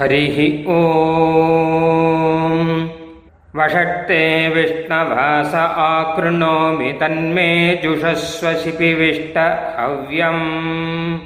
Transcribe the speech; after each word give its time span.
हरिः 0.00 0.68
ओ 0.72 0.80
वषट्ते 3.56 4.48
विष्णवास 4.48 5.54
आकृणोमि 5.54 6.92
तन्मे 6.92 7.80
जुषस्वशिपिविष्ट 7.84 9.38
हव्यम्। 9.78 11.18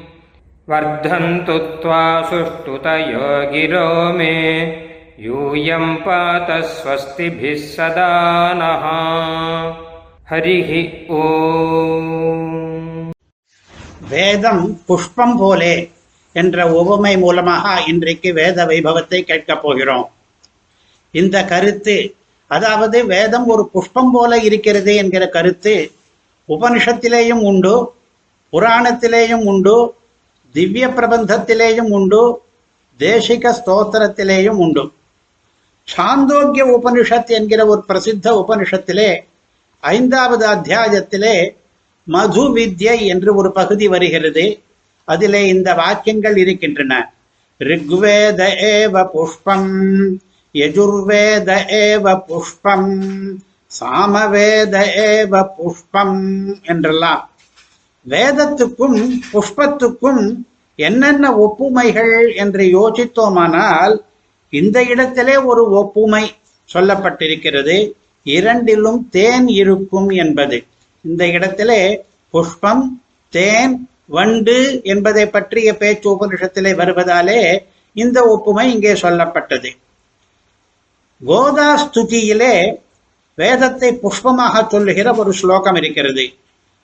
वर्धन्तु 0.71 1.59
त्वा 1.59 2.23
सुष्ठुतयो 2.23 2.49
सुष्टुतयो 2.49 3.53
गिरोमे 3.53 4.63
यूयम् 5.21 5.97
पातस्वस्तिभिः 5.97 7.55
सदा 7.55 8.11
नः। 8.57 8.85
हरिः 10.31 11.15
ओ 11.15 11.23
वेदम् 14.11 14.75
पुष्पम् 14.89 15.39
भूले। 15.39 16.04
என்ற 16.35 16.67
உவமை 16.81 17.19
மூலமாக 17.19 17.83
இன்றைக்கு 17.87 18.33
வேத 18.33 18.65
வைபவத்தை 18.67 19.21
கேட்கப் 19.23 19.63
போகிறோம். 19.63 20.07
இந்த 21.15 21.45
கருத்து 21.45 21.97
அதாவது 22.51 23.07
வேதம் 23.07 23.47
ஒரு 23.47 23.69
புஷ்பம் 23.73 24.11
போல 24.11 24.39
இருக்கிறது 24.39 24.97
என்கிற 24.97 25.29
கருத்து 25.29 25.75
உபனிஷத்திலேயும் 26.49 27.43
உண்டு 27.51 27.75
புராணத்திலேயும் 28.53 29.45
உண்டு 29.45 29.77
திவ்ய 30.55 30.89
பிரபந்தத்திலேயும் 30.89 31.91
உண்டு 31.91 32.23
தேசிக 32.99 33.53
ஸ்தோத்திரத்திலேயும் 33.61 34.61
உண்டு. 34.65 34.85
சாந்தோக்கிய 35.89 36.65
உபனிஷத் 36.77 37.33
என்கிற 37.39 37.67
ஒரு 37.67 37.85
பிரசித்த 37.89 38.27
உபனிஷத்திலே 38.43 39.11
ஐந்தாவது 39.81 40.45
அத்தியாயத்திலே 40.47 41.35
மது 42.07 42.55
வித்யை 42.55 42.99
என்று 43.07 43.35
ஒரு 43.35 43.53
பகுதி 43.53 43.89
வருகிறது. 43.89 44.45
அதிலே 45.05 45.47
இந்த 45.47 45.75
வாக்கியங்கள் 45.75 46.37
இருக்கின்றன. 46.37 47.15
ரிக்வேத 47.59 48.41
ஏவ 48.75 49.05
புஷ்பம் 49.15 49.71
யஜுர்வேத 50.55 51.51
ஏவ 51.69 52.23
புஷ்பம் 52.27 52.91
சாமவேத 53.81 54.75
ஏவ 55.11 55.49
புஷ்பம் 55.59 56.19
என்றெல்லாம். 56.63 57.31
வேதத்துக்கும் 58.09 58.99
புஷ்பத்துக்கும் 59.33 60.37
என்னென்ன 60.77 61.33
ஒப்புமைகள் 61.37 62.37
என்று 62.37 62.65
யோசித்தோமானால் 62.65 63.99
இந்த 64.51 64.83
இடத்திலே 64.83 65.37
ஒரு 65.37 65.71
ஒப்புமை 65.71 66.35
சொல்லப்பட்டிருக்கிறது. 66.75 67.93
இரண்டிலும் 68.25 69.09
தேன் 69.11 69.49
இருக்கும் 69.49 70.09
என்பது. 70.09 70.65
இந்த 71.01 71.29
இடத்திலே 71.29 72.05
புஷ்பம் 72.31 73.03
தேன் 73.29 73.89
வண்டு 74.07 74.81
என்பதை 74.85 75.27
பற்றிய 75.27 75.77
பேச்சு 75.77 76.15
உபனிஷத்திலே 76.15 76.81
வருவதாலே 76.81 77.59
இந்த 77.93 78.25
ஒப்புமை 78.25 78.73
இங்கே 78.73 78.93
சொல்லப்பட்டது. 78.93 79.77
கோதா 81.27 81.83
ஸ்துதியிலே 81.83 82.75
வேதத்தை 83.35 83.99
புஷ்பமாக 84.03 84.69
சொல்லுகிற 84.69 85.15
ஒரு 85.15 85.33
ஸ்லோகம் 85.33 85.75
இருக்கிறது. 85.75 86.33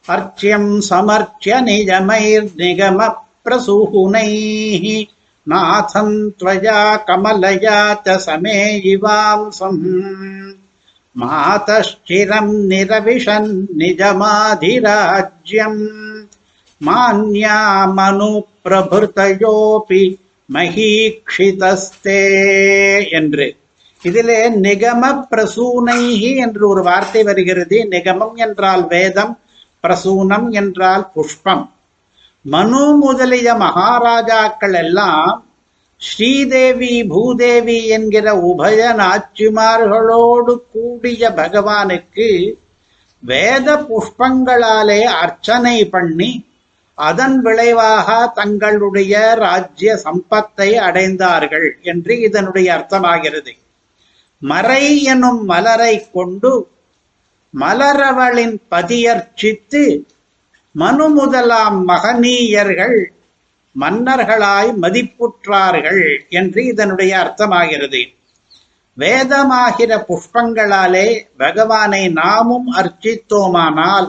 அர்ச்சியம் 0.08 0.80
சமர்ச்சிய 0.90 1.44
நிஜமைர் 1.44 2.48
நிகம 2.56 3.14
பிரசூகுனை 3.44 5.08
நாசம் 5.42 6.34
துவயா 6.38 7.04
கமலயா 7.06 8.00
தசமே 8.04 8.58
இவாம்சம். 8.92 9.82
மாதஷ்டிரம் 11.20 12.54
நிரவிஷன் 12.72 13.66
நிஜமாதிராஜ்யம். 13.78 15.80
மான்யா 16.86 17.86
மகீக்ஷிதஸ்தே 20.48 22.22
என்று. 23.10 23.56
இதிலே 24.02 24.50
நிகம 24.50 25.26
பிரசூனைஹி 25.30 26.36
என்று 26.36 26.68
ஒரு 26.68 26.82
வார்த்தை 26.82 27.22
வருகிறது. 27.22 27.86
நிகமம் 27.90 28.34
என்றால் 28.34 28.86
வேதம் 28.86 29.38
பிரசூனம் 29.84 30.50
என்றால் 30.50 31.10
புஷ்பம். 31.14 31.70
மனு 32.42 32.96
முதலிய 32.96 33.54
மகாராஜாக்கள் 33.54 34.72
எல்லாம் 34.72 35.44
ஸ்ரீதேவி 35.96 37.04
பூதேவி 37.08 37.86
என்கிற 37.86 38.34
உபய 38.34 38.80
நாச்சிமார்களோடு 38.94 40.60
கூடிய 40.72 41.30
பகவானுக்கு 41.30 42.58
வேத 43.20 43.86
புஷ்பங்களாலே 43.88 45.02
அர்ச்சனை 45.04 45.84
பண்ணி 45.84 46.44
அதன் 47.08 47.36
விளைவாக 47.40 48.08
தங்களுடைய 48.34 49.14
ராஜ்ய 49.34 49.90
சம்பத்தை 50.04 50.68
அடைந்தார்கள் 50.86 51.68
என்று 51.82 52.12
இதனுடைய 52.20 52.68
அர்த்தமாகிறது. 52.76 53.52
மறை 54.42 54.84
எனும் 55.04 55.42
மலரை 55.44 55.94
கொண்டு 56.12 56.52
மலரவளின் 57.54 58.56
பதியர்ச்சித்து 58.70 59.82
மனு 60.74 61.06
முதலாம் 61.08 61.78
மகனீயர்கள் 61.88 62.98
மன்னர்களாய் 63.76 64.70
மதிப்புற்றார்கள் 64.82 66.04
என்று 66.30 66.60
இதனுடைய 66.64 67.12
அர்த்தமாகிறது. 67.22 68.02
வேதமாகிற 68.96 69.92
புஷ்பங்களாலே 70.08 71.08
பகவானை 71.36 72.02
நாமும் 72.20 72.68
அர்ச்சித்தோமானால் 72.72 74.08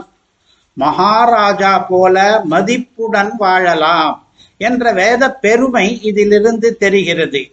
மகாராஜா 0.72 1.78
போல 1.78 2.40
மதிப்புடன் 2.44 3.36
வாழலாம் 3.36 4.26
என்ற 4.58 4.92
வேத 4.92 5.32
பெருமை 5.34 6.02
இதிலிருந்து 6.02 6.76
தெரிகிறது. 6.76 7.52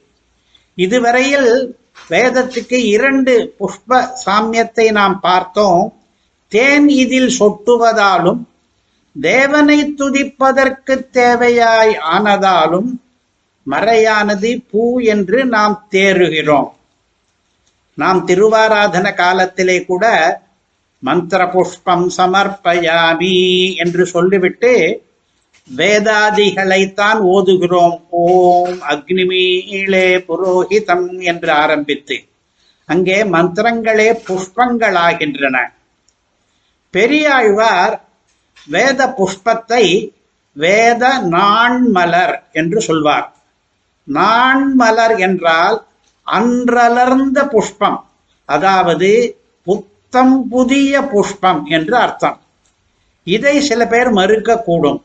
இதுவரையில் 0.75 1.79
வேதத்துக்கு 2.09 2.73
இரண்டு 2.73 3.55
புஷ்ப 3.59 4.07
சாமியத்தை 4.25 4.91
நாம் 4.91 5.19
பார்த்தோம். 5.19 5.93
தேன் 6.47 6.89
இதில் 6.89 7.31
சொட்டுவதாலும் 7.39 8.39
தேவனை 9.21 9.93
துதிப்பதற்கு 9.97 11.09
தேவையாய் 11.11 11.99
ஆனதாலும் 12.11 12.89
மறையானது 13.69 14.65
பூ 14.71 14.99
என்று 14.99 15.45
நாம் 15.45 15.87
தேறுகிறோம். 15.91 16.71
நாம் 17.93 18.27
திருவாராதன 18.27 19.13
காலத்திலே 19.13 19.85
கூட 19.85 20.05
மந்திர 21.03 21.41
புஷ்பம் 21.47 22.07
சமர்ப்பயாமி 22.17 23.37
என்று 23.75 24.03
சொல்லிவிட்டு 24.05 24.71
வேதாதிகளைத்தான் 25.69 27.19
ஓதுகிறோம். 27.33 27.97
ஓம் 28.21 28.77
அக்னிமீளே 28.89 30.07
புரோஹிதம் 30.27 31.09
என்று 31.21 31.51
ஆரம்பித்து 31.63 32.17
அங்கே 32.89 33.17
மந்திரங்களே 33.23 34.09
புஷ்பங்களாகின்றன. 34.27 35.57
பெரியாழ்வார் 36.93 37.95
வேத 38.67 39.01
புஷ்பத்தை 39.17 39.83
வேத 40.55 41.03
நாண்மலர் 41.29 42.35
என்று 42.51 42.79
சொல்வார். 42.81 43.27
நாண்மலர் 44.07 45.15
என்றால் 45.19 45.77
அன்றலர்ந்த 46.27 47.39
புஷ்பம். 47.47 47.99
அதாவது 48.49 49.11
அர்த்தம் 50.11 50.47
புதிய 50.47 51.01
புஷ்பம் 51.01 51.59
என்று 51.69 51.95
அர்த்தம். 51.95 52.37
இதை 53.23 53.61
சில 53.61 53.81
பேர் 53.87 54.09
மறுக்கக்கூடும். 54.13 55.01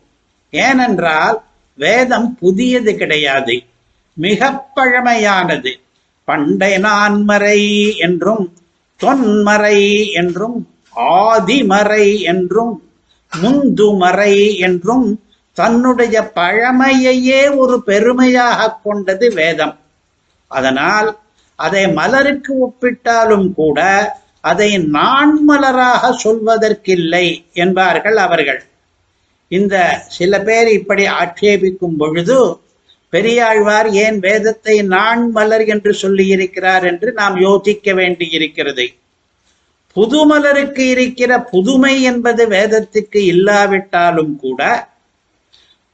ஏனென்றால் 0.51 1.37
வேதம் 1.79 2.29
புதியது 2.35 2.93
கிடையாது. 2.97 3.57
மிக 4.17 4.49
பழமையானது. 4.77 5.73
பண்டை 6.25 6.73
நான்மறை 6.79 7.61
என்றும் 7.97 8.47
தொன்மறை 9.01 9.81
என்றும் 10.13 10.57
ஆதிமறை 10.97 12.07
என்றும் 12.23 12.75
முந்துமறை 13.33 14.35
என்றும் 14.59 15.07
தன்னுடைய 15.53 16.31
பழமையையே 16.35 17.57
ஒரு 17.57 17.83
பெருமையாக 17.83 18.73
கொண்டது 18.85 19.29
வேதம். 19.35 19.77
அதனால் 20.51 21.19
அதை 21.59 21.85
மலருக்கு 21.93 22.53
ஒப்பிட்டாலும் 22.67 23.49
கூட 23.53 23.79
அதை 24.45 24.71
நான்மலராக 24.97 26.11
சொல்வதற்கில்லை 26.25 27.27
என்பார்கள் 27.55 28.17
அவர்கள். 28.17 28.61
இந்த 29.51 29.77
சில 30.09 30.33
பேர் 30.41 30.69
இப்படி 30.69 31.05
ஆட்சேபிக்கும் 31.21 31.97
பொழுது 31.97 32.39
பெரியாழ்வார் 33.13 33.89
ஏன் 34.05 34.19
வேதத்தை 34.19 34.77
நான்மலர் 34.89 35.65
என்று 35.67 35.93
சொல்லியிருக்கிறார் 36.03 36.85
என்று 36.91 37.09
நாம் 37.13 37.37
யோசிக்க 37.41 37.93
வேண்டியிருக்கிறது. 37.93 38.87
புதுமலருக்கு 39.97 40.85
இருக்கிற 40.95 41.33
புதுமை 41.51 41.95
என்பது 42.03 42.43
வேதத்துக்கு 42.47 43.21
இல்லாவிட்டாலும் 43.33 44.35
கூட 44.37 44.61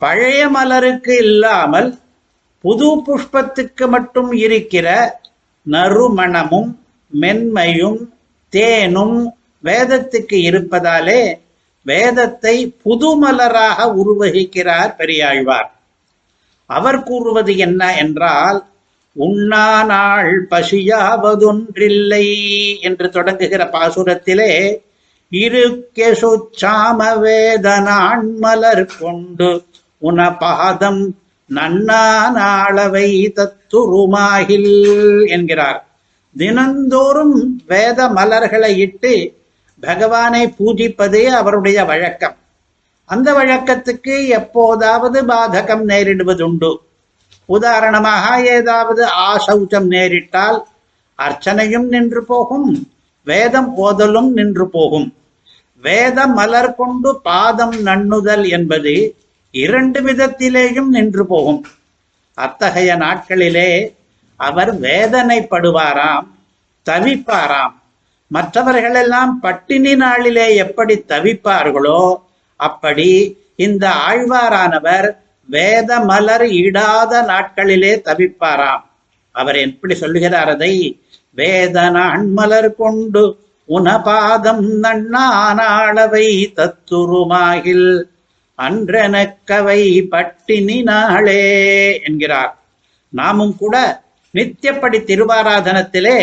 பழைய 0.03 0.43
மலருக்கு 0.49 1.15
இல்லாமல் 1.25 1.89
புது 2.65 2.89
புஷ்பத்துக்கு 3.07 3.85
மட்டும் 3.89 4.31
இருக்கிற 4.45 4.89
நறுமணமும் 5.67 6.71
மென்மையும் 7.13 8.01
தேனும் 8.51 9.35
வேதத்துக்கு 9.65 10.37
இருப்பதாலே 10.49 11.35
வேதத்தை 11.83 12.75
புதுமலராக 12.85 13.85
உருவகிக்கிறார் 13.95 14.97
பெரியாழ்வார். 14.97 15.71
அவர் 16.67 17.03
கூறுவது 17.03 17.57
என்ன 17.57 17.97
என்றால் 17.97 18.65
உண்ணா 19.13 19.85
நாள் 19.85 20.47
பசியாவதொன்றில்லை 20.51 22.27
என்று 22.81 23.07
தொடங்குகிற 23.07 23.63
பாசுரத்திலே 23.73 24.79
இருக்கெசு 25.33 26.31
சாம 26.63 27.19
வேதனான் 27.19 28.39
மலர் 28.39 28.87
கொண்டு 29.01 29.65
உன 29.99 30.37
பாதம் 30.37 31.03
நன்னா 31.51 32.05
நாளவை 32.37 33.09
தத்துருமாகில் 33.37 34.73
என்கிறார். 35.29 35.90
தினந்தோறும் 36.37 37.63
வேத 37.67 38.09
மலர்களை 38.09 38.79
இட்டு 38.79 39.39
பகவானை 39.81 40.55
பூஜிப்பதே 40.59 41.25
அவருடைய 41.27 41.85
வழக்கம். 41.85 42.37
அந்த 43.05 43.33
வழக்கத்துக்கு 43.33 44.27
எப்போதாவது 44.29 45.25
பாதகம் 45.27 45.85
நேரிடுவதுண்டு. 45.89 46.77
உதாரணமாக 47.45 48.43
ஏதாவது 48.43 49.07
ஆசௌச்சம் 49.07 49.89
நேரிட்டால் 49.95 50.59
அர்ச்சனையும் 51.19 51.89
நின்று 51.89 52.25
போகும் 52.25 52.91
வேதம் 53.25 53.77
ஓதலும் 53.77 54.29
நின்று 54.29 54.69
போகும். 54.69 55.15
வேத 55.83 56.27
மலர் 56.27 56.75
கொண்டு 56.75 57.21
பாதம் 57.21 57.77
நண்ணுதல் 57.83 58.49
என்பது 58.49 59.17
இரண்டு 59.51 60.01
விதத்திலேயும் 60.01 60.87
நின்று 60.87 61.27
போகும். 61.27 61.65
அத்தகைய 62.35 62.97
நாட்களிலே 62.97 63.99
அவர் 64.47 64.73
வேதனைப்படுவாராம் 64.81 66.27
தவிப்பாராம். 66.87 67.75
மற்றவர்களெல்லாம் 68.31 69.33
பட்டினி 69.41 69.93
நாளிலே 69.95 70.47
எப்படி 70.57 70.95
தவிப்பார்களோ 71.09 72.03
அப்படி 72.61 73.11
இந்த 73.57 73.85
ஆழ்வாரானவர் 74.09 75.09
வேத 75.49 76.01
மலர் 76.01 76.47
இடாத 76.63 77.13
நாட்களிலே 77.23 77.93
தவிப்பாராம். 78.05 78.85
அவர் 79.33 79.57
எப்படி 79.57 79.95
சொல்லுகிறார் 79.95 80.49
அதை? 80.49 80.75
வேதனான் 81.35 82.25
மலர் 82.33 82.75
கொண்டு 82.75 83.23
உனபாதம் 83.69 84.65
நன்னானாளவை 84.85 86.29
தத்துருமாகில் 86.57 87.91
அன்றனக்கவை 88.59 89.83
பட்டினி 90.09 90.79
நாளே 90.83 91.43
என்கிறார். 92.03 92.55
நாமும் 93.09 93.55
கூட 93.57 93.77
நித்தியப்படி 94.35 94.99
திருவாராதனத்திலே 95.11 96.19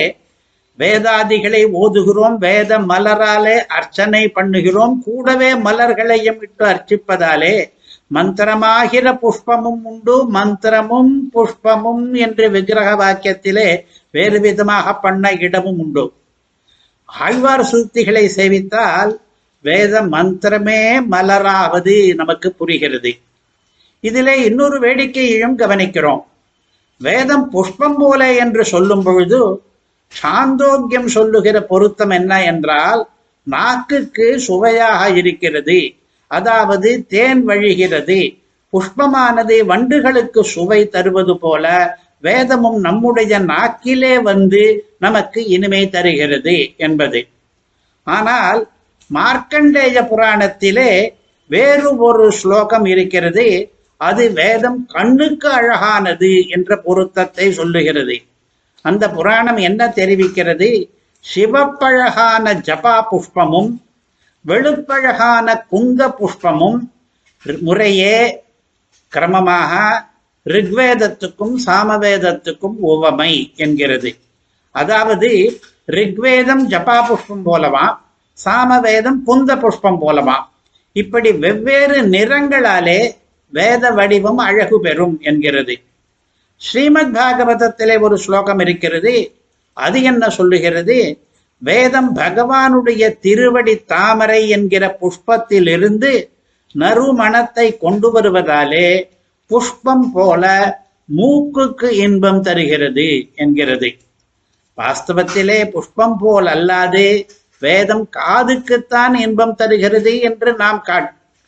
வேதாதிகளை 0.80 1.62
ஓதுகிறோம் 1.74 2.38
வேத 2.38 2.80
மலராலே 2.80 3.56
அர்ச்சனை 3.78 4.28
பண்ணுகிறோம் 4.28 4.94
கூடவே 5.06 5.54
மலர்களையும் 5.56 6.42
இட்டு 6.42 6.66
அர்ச்சிப்பதாலே 6.66 7.56
மந்திரமாகிற 8.14 9.08
புஷ்பமும் 9.22 9.82
உண்டு 9.84 10.32
மந்திரமும் 10.32 11.14
புஷ்பமும் 11.34 12.14
என்று 12.14 12.50
விக்கிரக 12.50 12.90
வாக்கியத்திலே 13.04 13.68
வேறு 14.12 14.40
விதமாக 14.40 14.94
பண்ண 14.96 15.32
இடமும் 15.32 15.80
உண்டு. 15.80 16.14
ஆழ்வார் 17.06 17.66
சூக்திகளை 17.72 18.24
சேவித்தால் 18.36 19.12
வேத 19.62 20.02
மந்திரமே 20.02 20.82
மலராவது 21.12 22.16
நமக்கு 22.16 22.52
புரிகிறது. 22.52 23.12
இதிலே 24.00 24.44
இன்னொரு 24.44 24.80
வேடிக்கையையும் 24.80 25.58
கவனிக்கிறோம். 25.58 26.24
வேதம் 27.02 27.52
புஷ்பம் 27.52 27.98
போல 27.98 28.36
என்று 28.36 28.66
சொல்லும் 28.66 29.04
பொழுது 29.04 29.40
சாந்தோக்கியம் 30.14 31.06
சொல்லுகிற 31.06 31.62
பொருத்தம் 31.62 32.10
என்ன 32.10 32.44
என்றால் 32.44 33.02
நாக்குக்கு 33.48 34.38
சுவையாக 34.38 35.10
இருக்கிறது 35.10 35.80
அதாவது 36.32 37.06
தேன் 37.08 37.48
வழிகிறது 37.48 38.20
புஷ்பமானது 38.74 39.66
வண்டுகளுக்கு 39.66 40.44
சுவை 40.44 40.90
தருவது 40.90 41.38
போல 41.38 41.66
வேதமும் 42.22 42.80
நம்முடைய 42.80 43.40
நாக்கிலே 43.46 44.22
வந்து 44.22 44.62
நமக்கு 45.00 45.46
இனிமை 45.46 45.90
தருகிறது 45.90 46.56
என்பது. 46.78 47.20
ஆனால் 48.08 48.60
மார்க்கண்டேய 49.10 50.02
புராணத்திலே 50.10 50.92
வேறு 51.50 51.98
ஒரு 51.98 52.32
ஸ்லோகம் 52.32 52.86
இருக்கிறது 52.86 53.48
அது 53.98 54.32
வேதம் 54.32 54.86
கண்ணுக்கு 54.86 55.50
அழகானது 55.50 56.48
என்ற 56.48 56.76
பொருத்தத்தை 56.76 57.52
சொல்லுகிறது. 57.52 58.16
அந்த 58.82 59.10
புராணம் 59.10 59.58
என்ன 59.58 59.94
தெரிவிக்கிறது? 59.96 60.90
சிவப்பழகான 61.26 62.54
ஜபா 62.68 62.96
புஷ்பமும் 63.12 63.72
வெளுப்பழகான 64.46 65.66
குந்த 65.68 66.02
புஷ்பமும் 66.20 66.80
முறையே 67.60 68.44
கிரமமாக 69.14 69.74
ரிக்வேதத்துக்கும் 70.46 71.56
சாமவேதத்துக்கும் 71.66 72.78
உவமை 72.80 73.54
என்கிறது. 73.56 74.16
அதாவது 74.72 75.60
ரிக்வேதம் 75.88 76.64
ஜபா 76.68 76.98
புஷ்பம் 77.08 77.46
போலவா 77.46 77.86
சாமவேதம் 78.46 79.20
புந்த 79.24 79.56
புஷ்பம் 79.56 80.00
போலவா. 80.02 80.38
இப்படி 80.92 81.32
வெவ்வேறு 81.32 82.02
நிறங்களாலே 82.02 83.00
வேத 83.48 83.92
வடிவம் 83.92 84.38
அழகு 84.38 84.80
பெறும் 84.80 85.20
என்கிறது. 85.22 85.80
ஸ்ரீமத் 86.58 87.16
பாகவதத்திலே 87.16 88.00
ஒரு 88.00 88.18
ஸ்லோகம் 88.18 88.60
இருக்கிறது. 88.60 89.32
அது 89.74 90.04
என்ன 90.04 90.30
சொல்லுகிறது? 90.30 91.20
வேதம் 91.58 92.16
பகவானுடைய 92.16 93.20
திருவடி 93.20 93.78
தாமரை 93.78 94.50
என்கிற 94.50 94.98
புஷ்பத்திலிருந்து 95.02 96.30
நறுமணத்தை 96.76 97.78
கொண்டு 97.78 98.22
வருவதாலே 98.22 99.10
புஷ்பம் 99.48 100.12
போல 100.12 100.76
மூக்குக்கு 101.18 101.90
இன்பம் 101.90 102.42
தருகிறது 102.42 103.30
என்கிறது. 103.36 103.96
வாஸ்தவத்திலே 104.78 105.66
புஷ்பம் 105.66 106.18
போல் 106.18 106.46
அல்லாது 106.46 107.28
வேதம் 107.60 108.10
காதுக்குத்தான் 108.18 109.14
இன்பம் 109.14 109.56
தருகிறது 109.56 110.20
என்று 110.20 110.56
நாம் 110.56 110.84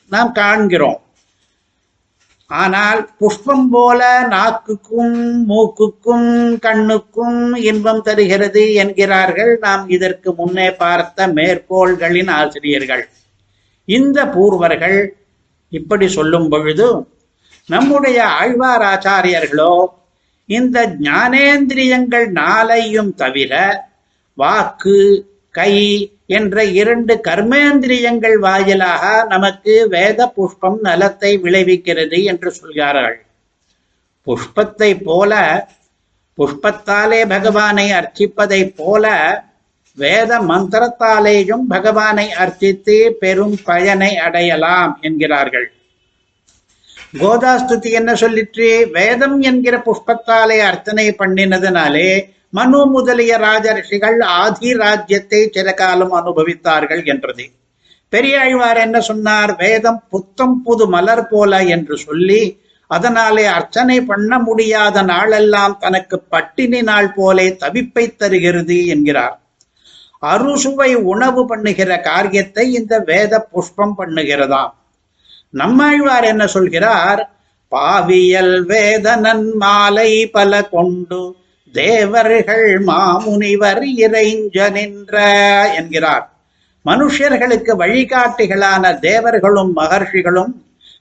நாம் 0.09 0.31
காண்கிறோம். 0.31 1.01
ஆனால் 2.49 2.99
புஷ்பம் 3.19 3.67
போல 3.69 4.27
நாக்குக்கும் 4.29 5.17
மூக்குக்கும் 5.49 6.57
கண்ணுக்கும் 6.59 7.39
இன்பம் 7.55 8.01
தருகிறது 8.01 8.63
என்கிறார்கள். 8.73 9.51
நாம் 9.59 9.83
இதற்கு 9.89 10.29
முன்னே 10.33 10.71
பார்த்த 10.71 11.27
மேற்கோள்களின் 11.27 12.31
ஆசிரியர்கள். 12.39 13.03
இந்த 13.87 14.25
பூர்வர்கள் 14.25 14.99
இப்படி 15.71 16.07
சொல்லும் 16.07 16.49
பொழுது 16.49 16.87
நம்முடைய 17.69 18.19
ஆழ்வார் 18.25 18.85
ஆச்சாரியர்களோ 18.91 19.73
இந்த 20.49 20.77
ஞானேந்திரியங்கள் 20.99 22.27
நாளையும் 22.33 23.11
தவிர 23.15 23.53
வாக்கு 24.33 24.97
கை 25.55 25.73
என்ற 26.29 26.63
இரண்டு 26.63 27.13
கர்மேந்திரியங்கள் 27.27 28.37
வாயிலாக 28.39 29.03
நமக்கு 29.29 29.87
வேத 29.89 30.27
புஷ்பம் 30.27 30.79
நலத்தை 30.81 31.31
விளைவிக்கிறது 31.37 32.23
என்று 32.23 32.51
சொல்கிறார்கள். 32.51 33.17
புஷ்பத்தை 34.27 34.91
போல 35.03 35.33
புஷ்பத்தாலே 36.37 37.21
பகவானை 37.27 37.91
அர்ச்சிப்பதை 37.91 38.61
போல 38.75 39.05
வேத 39.97 40.31
மந்திரத்தாலேயும் 40.39 41.65
பகவானை 41.67 42.31
அர்ச்சித்து 42.33 42.97
பெரும் 43.19 43.57
பயனை 43.63 44.17
அடையலாம் 44.17 44.93
என்கிறார்கள். 45.01 45.67
கோதாஸ்துதி 47.19 47.89
என்ன 47.91 48.11
சொல்லிற்று? 48.13 48.67
வேதம் 48.91 49.37
என்கிற 49.41 49.75
புஷ்பத்தாலே 49.77 50.57
அர்ச்சனை 50.59 51.05
பண்ணினதுனாலே 51.19 52.09
மனு 52.53 52.85
முதலிய 52.85 53.37
ராஜரிஷிகள் 53.37 54.23
ஆதி 54.23 54.73
ராஜ்யத்தை 54.73 55.49
சில 55.51 55.73
காலம் 55.73 56.13
அனுபவித்தார்கள் 56.13 57.05
என்றது. 57.05 57.45
பெரியாழ்வார் 58.09 58.77
என்ன 58.77 58.99
சொன்னார்? 58.99 59.55
வேதம் 59.55 60.03
புத்தம் 60.09 60.61
புது 60.63 60.87
மலர் 60.87 61.27
போல 61.27 61.61
என்று 61.63 61.97
சொல்லி 61.97 62.41
அதனாலே 62.87 63.45
அர்ச்சனை 63.45 64.01
பண்ண 64.01 64.39
முடியாத 64.39 65.01
நாளெல்லாம் 65.01 65.77
தனக்கு 65.79 66.19
பட்டினி 66.19 66.81
நாள் 66.81 67.13
போலே 67.13 67.57
தவிப்பை 67.59 68.15
தருகிறது 68.15 68.85
என்கிறார். 68.85 69.39
அறுசுவை 70.19 70.95
உணவு 70.95 71.45
பண்ணுகிற 71.45 71.99
காரியத்தை 71.99 72.73
இந்த 72.73 72.99
வேத 72.99 73.47
புஷ்பம் 73.51 73.95
பண்ணுகிறதாம். 73.97 74.73
நம்மாழ்வார் 75.49 76.23
என்ன 76.23 76.47
சொல்கிறார்? 76.47 77.21
பாவியல் 77.71 78.55
வேதனன் 78.65 79.45
மாலை 79.53 80.27
பல 80.27 80.63
கொண்டு 80.63 81.21
தேவர்கள் 81.73 82.67
மாமுனிவர் 82.85 83.83
இறைஞ்ச 84.05 84.57
நின்ற 84.71 85.15
என்கிறார். 85.79 86.25
மனுஷர்களுக்கு 86.85 87.71
வழிகாட்டிகளான 87.81 88.99
தேவர்களும் 88.99 89.71
மகர்ஷிகளும் 89.75 90.53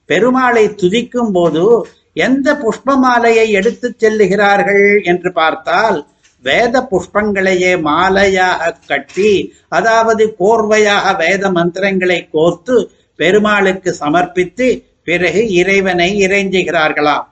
பெருமாளை 0.08 0.64
துதிக்கும் 0.80 1.32
போது 1.32 1.64
எந்த 2.12 2.48
புஷ்ப 2.54 2.96
மாலையை 2.96 3.50
எடுத்துச் 3.50 3.98
செல்லுகிறார்கள் 3.98 5.04
என்று 5.04 5.32
பார்த்தால் 5.32 5.98
வேத 6.44 6.74
புஷ்பங்களையே 6.90 7.72
மாலையாக 7.88 8.74
கட்டி 8.86 9.32
அதாவது 9.68 10.24
கோர்வையாக 10.38 11.16
வேத 11.16 11.50
மந்திரங்களை 11.50 12.28
கோர்த்து 12.32 12.76
பெருமாளுக்கு 13.16 13.90
சமர்ப்பித்து 14.00 14.66
பிறகு 15.04 15.42
இறைவனை 15.52 16.08
இறைஞ்சுகிறார்களாம். 16.26 17.26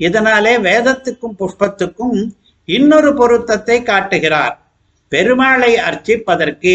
இதனாலே 0.00 0.54
வேதத்துக்கும் 0.68 1.36
புஷ்பத்துக்கும் 1.38 2.16
இன்னொரு 2.68 3.14
பொருத்தத்தை 3.14 3.82
காட்டுகிறார். 3.82 4.54
பெருமாளை 5.12 5.72
அர்ச்சிப்பதற்கு 5.88 6.74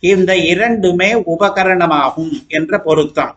இந்த 0.00 0.36
இரண்டுமே 0.36 1.14
உபகரணமாகும் 1.14 2.34
என்ற 2.48 2.78
பொருத்தம். 2.78 3.34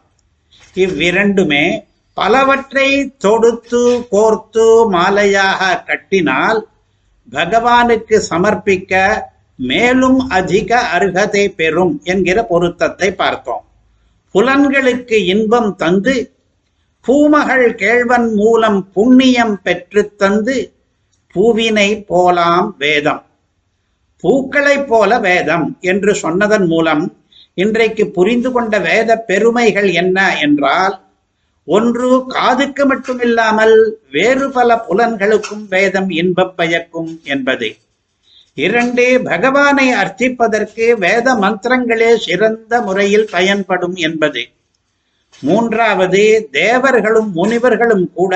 இவ்விரண்டுமே 0.75 1.65
பலவற்றை 2.13 2.89
தொடுத்து 3.17 3.83
கோர்த்து 4.11 4.65
மாலையாக 4.91 5.83
கட்டினால் 5.85 6.67
பகவானுக்கு 7.31 8.15
சமர்ப்பிக்க 8.29 8.93
மேலும் 9.55 10.19
அதிக 10.29 10.79
அருகதை 10.79 11.49
பெறும் 11.49 12.01
என்கிற 12.03 12.43
பொருத்தத்தை 12.43 13.11
பார்த்தோம். 13.11 13.63
புலன்களுக்கு 14.35 15.17
இன்பம் 15.25 15.75
தந்து 15.75 16.15
பூமகள் 17.05 17.75
கேழ்வன் 17.75 18.27
மூலம் 18.33 18.79
புண்ணியம் 18.93 19.61
பெற்று 19.61 20.01
தந்து 20.15 20.57
பூவினை 21.33 22.01
போலாம் 22.01 22.75
வேதம். 22.77 23.25
பூக்களைப் 24.23 24.87
போல 24.87 25.19
வேதம் 25.19 25.77
என்று 25.81 26.15
சொன்னதன் 26.15 26.65
மூலம் 26.65 27.17
இன்றைக்கு 27.53 28.09
புரிந்து 28.09 28.51
கொண்ட 28.51 28.79
வேத 28.79 29.17
பெருமைகள் 29.17 29.89
என்ன 29.91 30.39
என்றால் 30.39 31.01
ஒன்று 31.65 32.25
காதுக்கு 32.27 32.95
மட்டுமில்லாமல் 32.95 33.91
வேறு 34.11 34.51
பல 34.51 34.85
புலன்களுக்கும் 34.89 35.67
வேதம் 35.69 36.09
இன்பப் 36.09 36.57
பயக்கும் 36.57 37.21
என்பது. 37.23 37.75
இரண்டு 38.53 39.21
பகவானை 39.23 39.93
அர்த்திப்பதற்கு 39.93 40.97
வேத 40.97 41.33
மந்திரங்களே 41.33 42.15
சிறந்த 42.15 42.81
முறையில் 42.81 43.27
பயன்படும் 43.31 43.95
என்பது. 43.95 44.47
மூன்றாவது 45.41 46.49
தேவர்களும் 46.51 47.31
முனிவர்களும் 47.33 48.13
கூட 48.13 48.33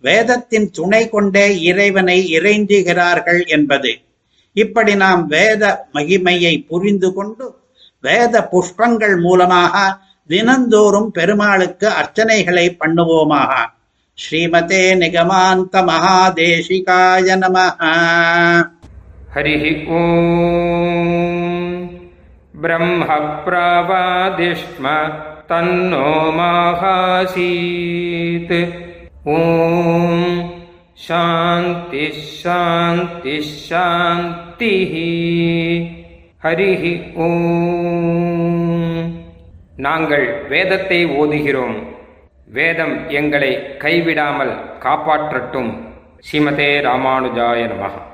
வேதத்தின் 0.00 0.68
துணை 0.70 1.02
கொண்டே 1.08 1.46
இறைவனை 1.60 2.18
இறைஞ்சுகிறார்கள் 2.38 3.42
என்பது. 3.46 3.92
இப்படி 4.52 4.92
நாம் 4.94 5.26
வேத 5.26 5.62
மகிமையை 5.94 6.54
புரிந்து 6.68 7.08
கொண்டு 7.12 7.46
வேத 8.00 8.34
புஷ்பங்கள் 8.52 9.16
மூலமாக 9.20 9.74
தினந்தோறும் 10.28 11.10
பெருமாளுக்கு 11.10 11.88
அர்ச்சனைகளை 12.00 12.66
பண்ணுவோமாக. 12.80 13.52
ஸ்ரீமதே 14.18 14.84
நிகமாந்த 15.02 15.74
மகாதேசிகாய 15.88 17.36
நம 17.42 17.56
ஹரி 19.34 19.56
ஓம். 19.98 21.80
பிரம்ம 22.62 23.06
பிரவாதிஷ்ம 23.44 24.84
தன்னோ 25.48 26.10
மகாசீத். 26.38 27.38
ஓம் 29.24 30.52
சாந்தி 30.94 32.04
ஷாந்தி 32.42 33.38
சாந்தி 33.38 34.70
ஹரிஹி 36.42 37.12
ஓம் 37.14 39.12
நாங்கள் 39.76 40.46
வேதத்தை 40.48 41.06
ஓதுகிறோம். 41.06 41.76
வேதம் 42.46 43.08
எங்களை 43.08 43.52
கைவிடாமல் 43.78 44.54
காப்பாற்றட்டும். 44.78 45.70
ஸ்ரீமதே 46.26 46.70
ராமானுஜாய 46.88 47.60
நமகா 47.72 48.09